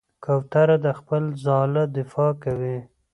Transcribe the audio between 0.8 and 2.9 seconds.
د خپل ځاله دفاع کوي.